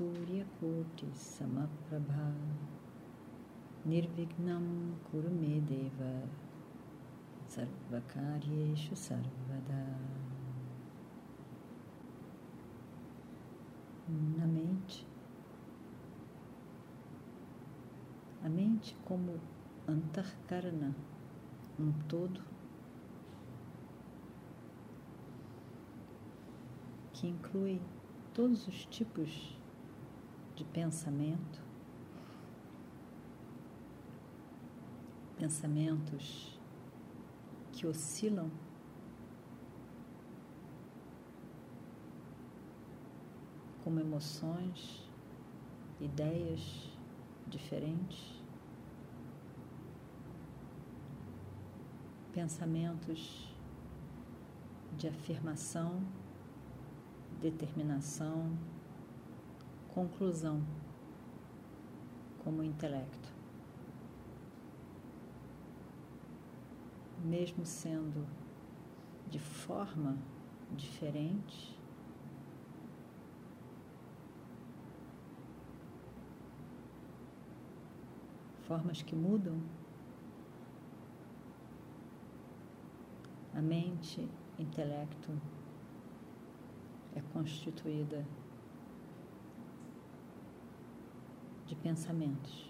[0.00, 2.32] Suryakoti Samaprabha.
[3.84, 6.26] Nirvignam Kurumedeva
[7.46, 9.84] Sarvakaryeshu Sarvada.
[14.08, 15.06] Na mente
[18.42, 19.38] A mente como
[19.86, 20.96] Antarkarana,
[21.78, 22.40] um todo
[27.12, 27.82] que inclui
[28.32, 29.59] todos os tipos
[30.60, 31.58] de pensamento,
[35.38, 36.60] pensamentos
[37.72, 38.50] que oscilam
[43.82, 45.08] como emoções,
[45.98, 46.92] ideias
[47.48, 48.38] diferentes,
[52.34, 53.50] pensamentos
[54.98, 56.02] de afirmação
[57.40, 58.52] determinação,
[60.00, 60.62] conclusão
[62.42, 63.28] como intelecto.
[67.22, 68.26] Mesmo sendo
[69.28, 70.16] de forma
[70.74, 71.78] diferente,
[78.62, 79.60] formas que mudam,
[83.54, 84.26] a mente,
[84.58, 85.30] intelecto,
[87.14, 88.24] é constituída
[91.70, 92.68] de pensamentos.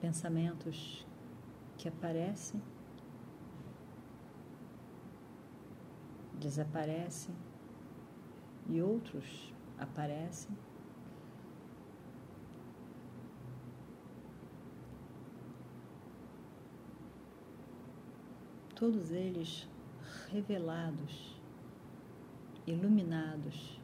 [0.00, 1.04] Pensamentos
[1.76, 2.62] que aparecem,
[6.38, 7.34] desaparecem
[8.68, 10.56] e outros aparecem
[18.80, 19.68] todos eles
[20.32, 21.38] revelados,
[22.66, 23.78] iluminados.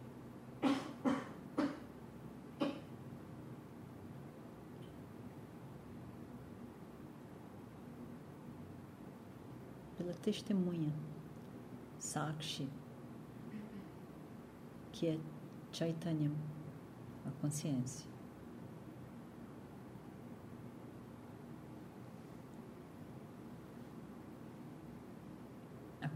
[9.99, 10.91] Pela testemunha
[11.99, 12.67] Sakshi,
[14.93, 15.19] que é
[15.73, 16.33] Chaitanya,
[17.27, 18.16] a consciência.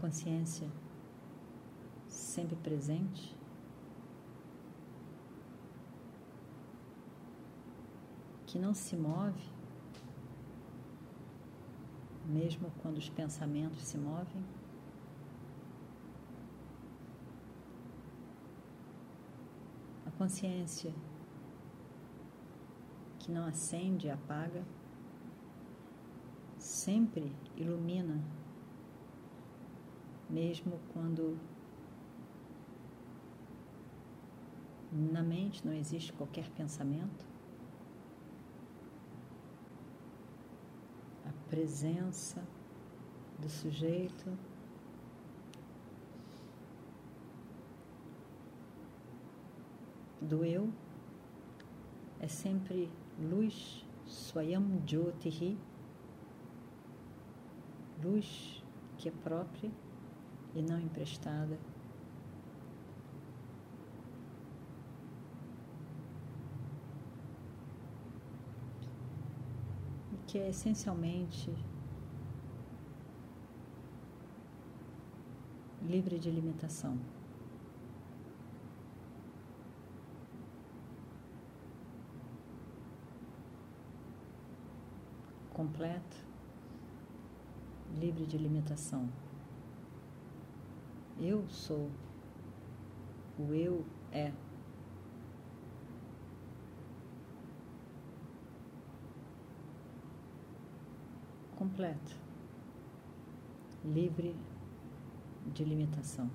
[0.01, 0.67] Consciência
[2.07, 3.37] sempre presente.
[8.47, 9.49] Que não se move,
[12.25, 14.43] mesmo quando os pensamentos se movem.
[20.05, 20.93] A consciência
[23.19, 24.65] que não acende e apaga,
[26.57, 28.21] sempre ilumina
[30.31, 31.37] mesmo quando
[34.91, 37.25] na mente não existe qualquer pensamento,
[41.25, 42.41] a presença
[43.37, 44.37] do sujeito
[50.21, 50.71] do eu
[52.19, 55.57] é sempre luz, Swayam Jyotihi,
[58.01, 58.63] luz
[58.97, 59.71] que é própria
[60.53, 61.57] e não emprestada.
[70.13, 71.53] E que é essencialmente
[75.81, 76.97] livre de limitação.
[85.53, 86.17] Completo,
[87.99, 89.09] livre de limitação.
[91.21, 91.87] Eu sou.
[93.37, 94.33] O eu é.
[101.55, 102.17] Completo.
[103.85, 104.35] Livre
[105.53, 106.27] de limitação.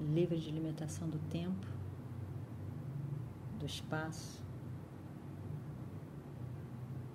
[0.00, 1.66] Livre de limitação do tempo,
[3.58, 4.42] do espaço,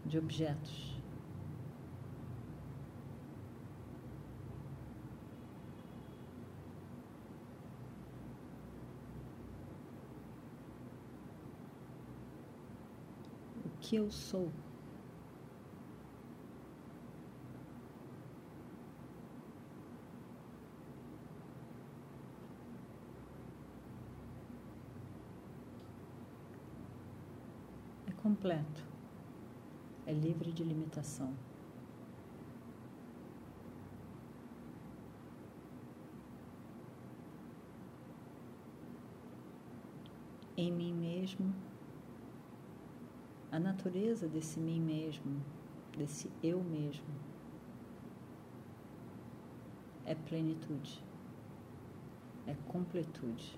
[0.06, 0.94] de objetos.
[13.66, 14.50] O que eu sou?
[28.24, 28.81] completo,
[30.07, 31.33] é livre de limitação.
[40.56, 41.53] Em mim mesmo,
[43.54, 45.40] a natureza desse mim mesmo,
[45.96, 47.06] desse eu mesmo,
[50.08, 51.04] é plenitude,
[52.48, 53.56] é completude.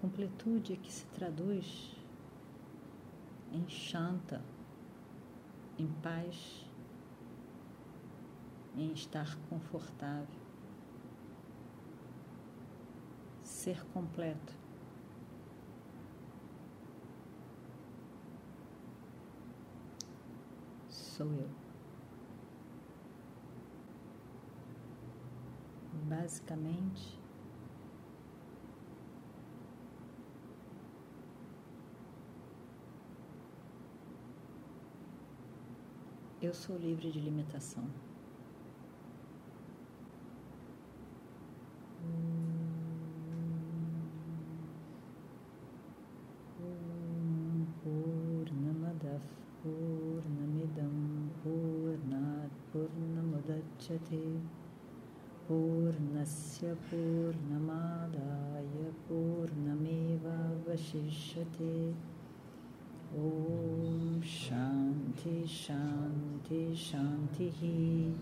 [0.00, 1.94] Completude que se traduz
[3.52, 4.42] em chanta,
[5.78, 6.66] em paz,
[8.74, 10.40] em estar confortável,
[13.42, 14.54] ser completo.
[20.88, 21.50] Sou eu.
[26.08, 27.19] Basicamente,
[36.50, 37.84] Eu sou livre de limitação.
[47.84, 49.22] Purnamadav
[49.62, 50.90] Purnamidam
[51.44, 54.40] Purnat Purnamudachyate
[55.46, 56.76] Purnasya
[65.18, 68.14] Shanti Shanti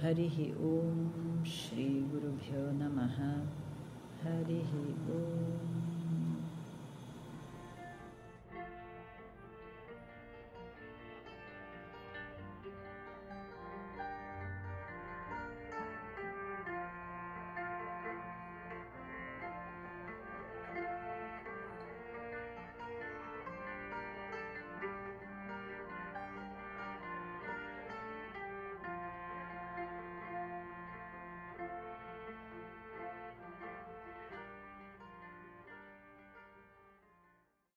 [0.00, 3.42] Hari Om Shri Guru Bhyo Namaha
[4.22, 4.62] Hari
[5.10, 5.97] Om